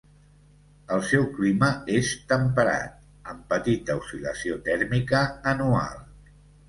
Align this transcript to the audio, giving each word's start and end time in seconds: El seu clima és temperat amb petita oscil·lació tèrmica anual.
El 0.93 1.01
seu 1.09 1.25
clima 1.35 1.67
és 1.99 2.09
temperat 2.31 2.97
amb 3.35 3.45
petita 3.55 3.99
oscil·lació 4.01 4.57
tèrmica 4.71 5.23
anual. 5.53 6.01